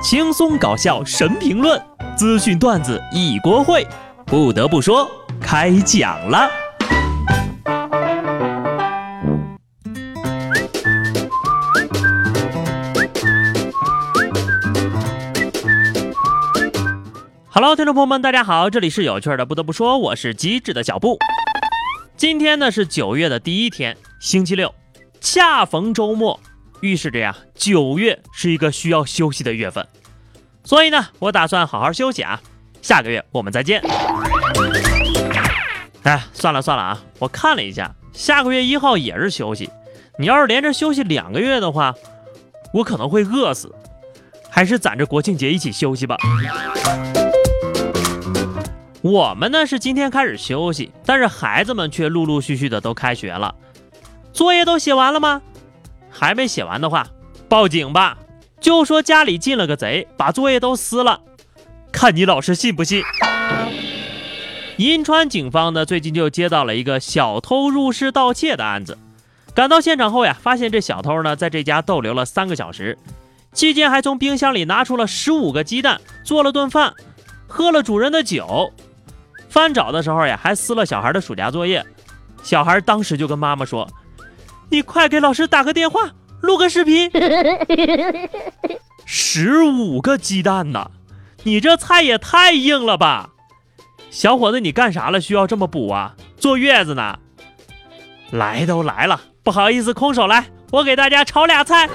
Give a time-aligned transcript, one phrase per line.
[0.00, 1.80] 轻松搞笑神评论，
[2.16, 3.84] 资讯段子一锅烩。
[4.24, 5.10] 不得不说，
[5.40, 6.48] 开讲了。
[17.50, 19.44] Hello，听众朋友们，大家好，这里是有趣的。
[19.44, 21.18] 不得不说，我是机智的小布。
[22.16, 24.72] 今天呢是九月的第一天，星期六，
[25.20, 26.38] 恰逢周末，
[26.80, 29.86] 预示着呀，九月是一个需要休息的月份。
[30.64, 32.40] 所以呢，我打算好好休息啊，
[32.82, 33.82] 下个月我们再见。
[36.02, 39.70] 哎，算了算了啊，我看了一下，下个月一号也是休息。
[40.18, 41.94] 你要是连着休息两个月的话，
[42.74, 43.74] 我可能会饿死。
[44.50, 46.16] 还是攒着国庆节一起休息吧。
[49.02, 53.54] 我们呢是今天开始休息，但是孩子们却陆陆续续的都开学了。
[54.32, 55.42] 作业都写完了吗？
[56.10, 57.06] 还没写完的话，
[57.48, 58.18] 报警吧。
[58.60, 61.20] 就说家里进了个贼，把作业都撕了，
[61.92, 63.02] 看你老师信不信。
[64.78, 68.98] 银川警方呢，最近就接到了一个小偷入室盗窃的案子。
[69.54, 72.96] 赶到现场后呀，发现这小偷呢，在这家逗留了三个小时，
[73.52, 76.94] 期间还从冰箱里拿出了十五个鸡蛋，做了顿饭，
[77.48, 78.72] 喝了主人的酒。
[79.48, 81.84] 翻找的时候呀，还撕了小孩的暑假作业。
[82.42, 83.88] 小孩当时就跟妈妈说
[84.70, 87.10] ：“你快给老师打个电话。”录个视频，
[89.04, 90.92] 十五个鸡蛋呢，
[91.42, 93.30] 你这菜也太硬了吧！
[94.08, 95.20] 小伙子，你干啥了？
[95.20, 96.14] 需要这么补啊？
[96.36, 97.18] 坐月子呢？
[98.30, 101.90] 来都来了，不好意思，空手来，我给大家炒俩菜。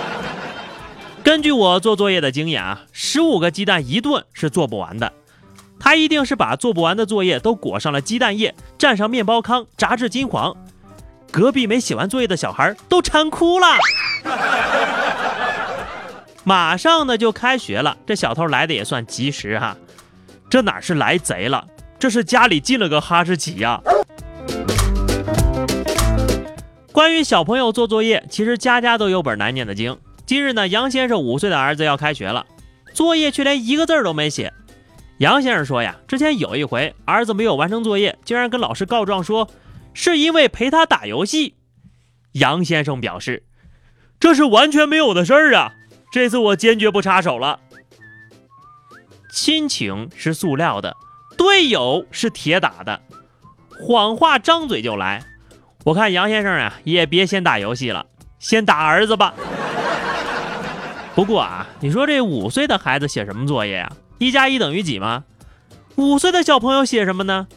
[1.24, 5.10] 根据我做作业的经验啊，十五个鸡蛋一顿是做不完的，
[5.80, 10.54] 他一定是把做不完的作业都裹上了鸡蛋液，蘸上面包糠，炸至金黄。
[11.30, 13.66] 隔壁没写完作业的小孩都馋哭了。
[16.44, 19.76] 马上呢就开学了，这小偷来的也算及时哈。
[20.48, 21.66] 这哪是来贼了，
[21.98, 23.80] 这是家里进了个哈士奇呀。
[26.90, 29.98] 关于小朋友做作业，其实家家都有本难念的经。
[30.24, 32.46] 今日呢，杨先生五岁的儿子要开学了，
[32.94, 34.54] 作业却连一个字都没写。
[35.18, 39.46] 杨先生说呀，之前有一回儿子没有完成作业，竟然跟老师告状说。
[40.00, 41.56] 是因为陪他打游戏，
[42.30, 43.42] 杨先生表示，
[44.20, 45.72] 这是完全没有的事儿啊！
[46.12, 47.58] 这次我坚决不插手了。
[49.32, 50.96] 亲情是塑料的，
[51.36, 53.02] 队友是铁打的，
[53.70, 55.24] 谎话张嘴就来。
[55.82, 58.06] 我看杨先生啊，也别先打游戏了，
[58.38, 59.34] 先打儿子吧。
[61.16, 63.92] 不过啊，你说这五岁的孩子写什么作业啊？
[64.18, 65.24] 一加一等于几吗？
[65.96, 67.48] 五岁的小朋友写什么呢？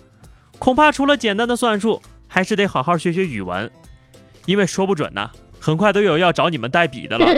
[0.57, 2.01] 恐怕除了简单的算术。
[2.34, 3.69] 还是得好好学学语文，
[4.46, 7.25] 因为说不准呢，很快都有要找你们代笔的了。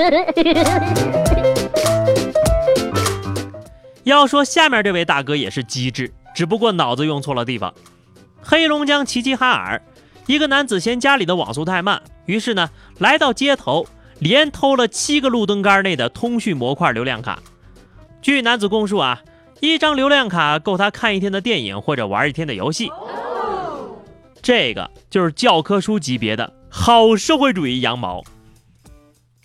[4.03, 7.73] 要说下面这位大哥也是机智，只不过脑子用错了地方。
[8.43, 9.81] 黑龙江齐齐哈尔，
[10.27, 13.87] 一个男子嫌家里的网速太慢，于是呢来到街头，
[14.19, 17.39] 连偷了七个路灯杆内的通讯模块流量卡。
[18.21, 19.23] 据男子供述啊，
[19.59, 22.91] 一张流量卡够他看一天的电影或者玩一天的游戏。
[24.43, 28.21] 这个就是教科书级别的好社会主义羊毛。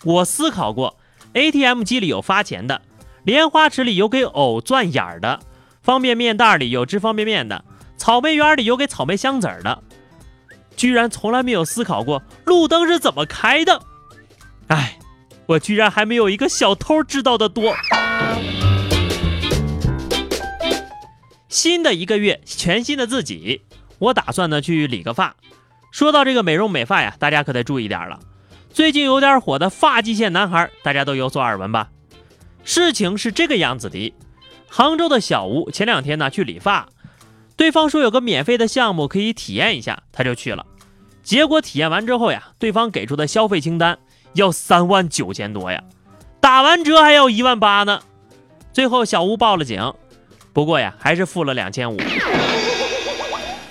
[0.03, 0.99] 我思考过
[1.35, 2.83] ，ATM 机里有发钱的，
[3.23, 5.39] 莲花池里有给藕钻眼儿的，
[5.83, 7.65] 方便面袋里有吃方便面的，
[7.97, 9.85] 草莓园里有给草莓香籽儿的，
[10.77, 13.81] 居然从来没有思考过路灯是怎么开的。
[14.67, 14.99] 哎，
[15.47, 17.73] 我居然还没有一个小偷知道的多。
[21.49, 23.63] 新的一个月，全新的自己。
[23.99, 25.35] 我打算呢去理个发。
[25.91, 28.21] 说到这个美容美发呀，大家可得注意点了。
[28.71, 31.89] 最近有点火的发际线男孩，大家都有所耳闻吧？
[32.63, 34.15] 事情是这个样子的：
[34.69, 36.87] 杭州的小吴前两天呢去理发，
[37.57, 40.67] 对方说有个免费的项目可以体验一下，他就去了。
[41.23, 43.99] 结果体验完之后呀，对方给出的消费清单
[44.35, 45.83] 要三万九千多呀，
[46.41, 48.01] 打完折还要一万八呢。
[48.73, 49.94] 最后小吴报了警，
[50.53, 51.97] 不过呀还是付了两千五。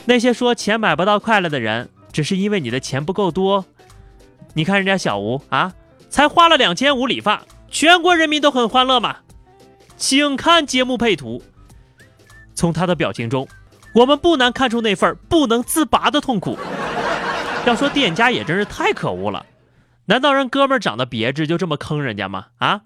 [0.10, 3.66] 那些说钱买不到快乐的人，只是因为你的钱不够多。
[4.54, 5.74] 你看人家小吴啊，
[6.10, 9.18] 才花了两千五理发，全国人民都很欢乐嘛。
[9.98, 11.44] 请看节目配图，
[12.56, 13.50] 从他的表情中，
[13.94, 16.58] 我们不难看出那份不能自拔的痛苦。
[17.66, 19.46] 要说店家也真是太可恶了，
[20.06, 22.46] 难道人哥们长得别致就这么坑人家吗？
[22.60, 22.84] 啊，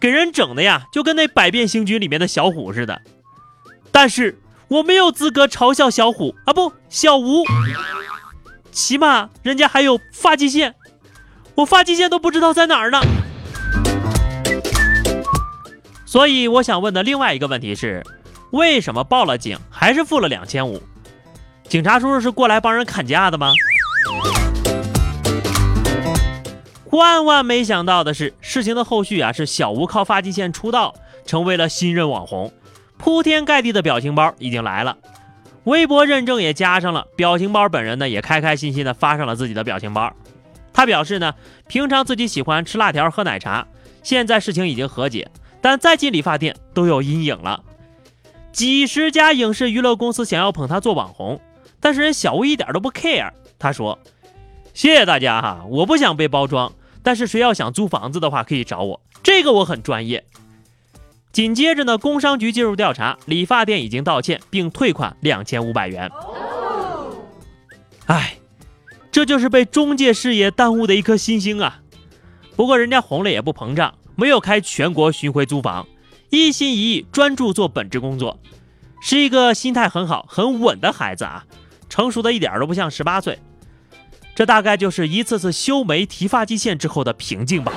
[0.00, 3.02] 给人整的呀，就跟那百变星君里面的小虎似的。
[3.92, 4.38] 但是。
[4.68, 7.44] 我没有资格嘲笑小虎啊，不，小吴。
[8.72, 10.74] 起码人家还有发际线，
[11.54, 13.00] 我发际线都不知道在哪儿呢。
[16.06, 18.02] 所以我想问的另外一个问题是，
[18.50, 20.82] 为什么报了警还是付了两千五？
[21.68, 23.52] 警察叔叔是过来帮人砍价的吗？
[26.90, 30.94] 万万没想到的是，事情的后续啊，是小吴靠发际线出道，
[31.26, 32.52] 成为了新任网红，
[33.04, 34.96] 铺天盖地的表情包已经来了，
[35.64, 40.10] 微博认证也加上了，表情包本人呢也开开心心的发上了自己的表情包。
[40.72, 41.34] 他表示呢，
[41.68, 43.66] 平常自己喜欢吃辣条、喝奶茶，
[44.02, 45.30] 现在事情已经和解。
[45.60, 47.62] 但再进理发店都有阴影了。
[48.52, 51.38] 几十家影视娱乐公司想要捧他做网红，
[51.80, 53.32] 但是人小吴一点都不 care。
[53.58, 53.98] 他说
[54.72, 56.72] ：“谢谢大家哈，我不想被包装，
[57.02, 60.24] 但是谁要想租房子的话可以找我，这个我很专业。”
[61.34, 66.08] 紧接着呢，工商局介入调查，理发店已经道歉并退款两千五百元。
[68.06, 68.36] 哎，
[69.10, 71.80] 这就是被中介事业耽误的一颗新星啊！
[72.54, 73.94] 不过人家红了也不膨胀。
[74.14, 75.88] 没有开全国巡回租房，
[76.30, 78.38] 一心一意专注做本职工作，
[79.02, 81.46] 是一个心态很好、很稳的孩子啊，
[81.88, 83.40] 成熟的一点都不像十八岁。
[84.36, 87.72] 这大概就是一次次修眉提发际线之后的平静吧。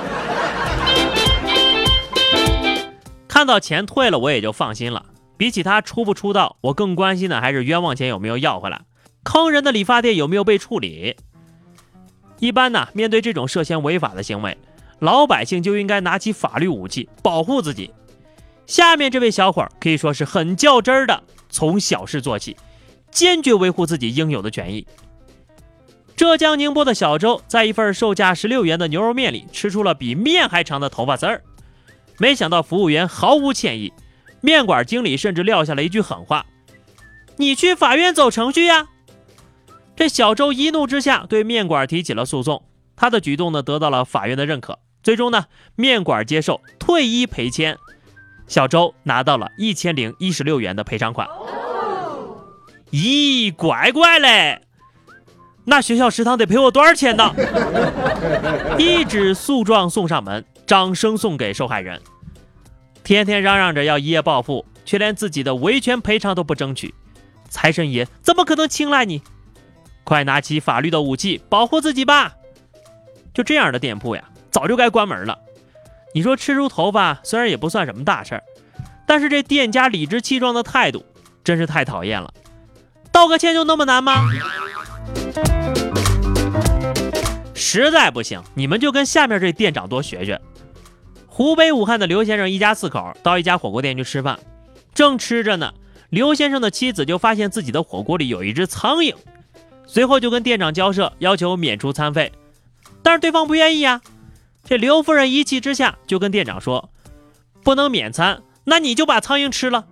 [3.38, 5.06] 看到钱退了，我也就放心了。
[5.36, 8.80] 比起他出不出道，我更关心的还是冤枉钱有没有要回来，
[9.22, 11.14] 坑人的理发店有没有被处理。
[12.40, 14.58] 一般呢，面对这种涉嫌违法的行为。
[14.98, 17.92] 老百姓就应该拿起法律武器保护自己。
[18.66, 22.56] 下面这位小伙可以说是很较真儿的，从小事做起，
[23.12, 24.84] 坚决维护自己应有的权益。
[26.16, 31.44] 浙江宁波的小周在一份售价十六元的牛肉面里吃出了比面还长的头发丝儿，
[32.18, 33.92] 没想到服务员毫无歉意，
[34.40, 36.46] 面馆经理甚至撂下了一句狠话
[37.38, 38.88] ：“你去法院走程序呀！”
[39.96, 42.62] 这小周一怒之下对面馆提起了诉讼，
[42.96, 44.78] 他的举动呢得到了法院的认可。
[45.02, 47.76] 最终呢，面馆接受退一赔千，
[48.46, 51.26] 小周拿到了一千零一十六元的赔偿款。
[52.90, 54.60] 咦，乖乖嘞，
[55.64, 57.32] 那学校食堂得赔我多少钱呢？
[58.78, 61.98] 一纸诉状送上门，掌声送给受害人。
[63.02, 66.94] 天天嚷嚷着要一夜暴富，却连自己的维权赔偿都不争取，
[67.48, 69.22] 财神爷怎么可能青睐你？
[70.04, 72.34] 快拿起法律的武器保护自己吧！
[73.32, 74.22] 就这样的店铺呀。
[74.50, 75.38] 早就该关门了。
[76.14, 78.42] 你说吃出头发虽然也不算什么大事儿，
[79.06, 81.02] 但是这店家理直气壮的态度
[81.42, 82.30] 真是太讨厌了。
[83.10, 84.22] 道个歉就那么难吗？
[87.54, 90.38] 实在不行，你们就跟下面这店长多学学。
[91.38, 94.40] 湖北武汉的刘先生一家四口到一家火锅店去吃饭，
[94.92, 95.72] 正吃着呢，
[96.10, 99.14] 刘先生的妻子就发现自己的火锅里有一只苍蝇，
[99.86, 102.32] 随后就跟店长交涉，要求免除餐费，
[103.04, 104.00] 但是对方不愿意呀。
[104.64, 106.90] 这刘夫人一气之下就跟店长说
[107.62, 109.84] ：“不能免餐，那你就把苍蝇吃了。”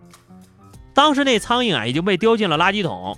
[0.95, 3.17] 当时那苍蝇啊已经被丢进了垃圾桶，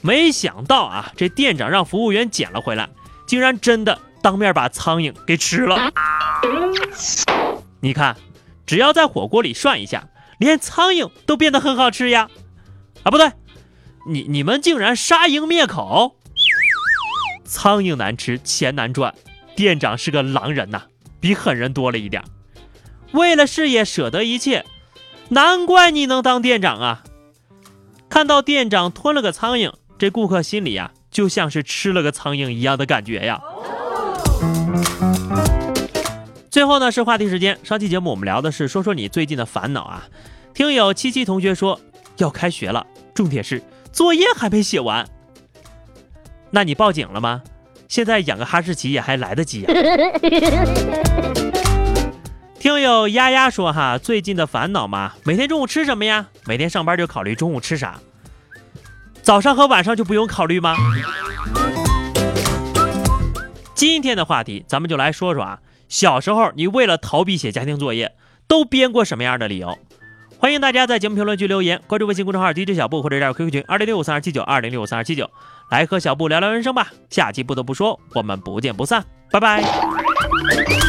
[0.00, 2.88] 没想到啊，这店长让服务员捡了回来，
[3.28, 5.92] 竟然真的当面把苍蝇给吃了。
[7.80, 8.16] 你看，
[8.66, 10.08] 只要在火锅里涮一下，
[10.38, 12.28] 连苍蝇都变得很好吃呀！
[13.04, 13.32] 啊，不对，
[14.08, 16.16] 你你们竟然杀蝇灭口！
[17.44, 19.14] 苍蝇难吃，钱难赚，
[19.56, 20.82] 店长是个狼人呐！
[21.20, 22.22] 比狠人多了一点，
[23.12, 24.64] 为了事业舍得一切，
[25.30, 27.04] 难怪你能当店长啊！
[28.08, 33.40] 看到店长吞了个苍蝇，这顾客心里呀，就像是吃了个苍蝇一样的感觉呀。
[36.58, 40.08] 最后呢是话题时间，上期节目我们聊的是说说你最近的烦恼啊。
[40.52, 41.80] 听友七七同学说
[42.16, 42.84] 要开学了，
[43.14, 43.62] 重点是
[43.92, 45.08] 作业还没写完，
[46.50, 47.42] 那你报警了吗？
[47.86, 49.72] 现在养个哈士奇也还来得及呀。
[52.58, 56.26] 听友丫丫说哈，最近的烦恼嘛，每天中午吃什么呀？
[56.44, 58.00] 每天上班就考虑中午吃啥，
[59.22, 60.74] 早上和晚上就不用考虑吗？
[63.76, 68.14] 今天的话题，咱们就来说说啊，小时候你为了逃避写家庭作业，
[68.46, 69.78] 都编过什么样的理由？
[70.38, 75.28] 欢迎大家在节目评论区留言，关注微信公众号 DJ 小布或者加入 QQ 群二零六五三二七九二零六五三二七九，
[75.70, 76.92] 来和小布聊聊人生吧。
[77.10, 80.87] 下期不得不说，我们不见不散，拜拜。